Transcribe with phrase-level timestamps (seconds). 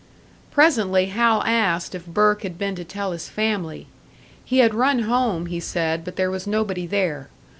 [0.49, 3.85] Presently Hal asked if Burke had been to tell his family.
[4.43, 7.29] He had run home, he said, but there was nobody there.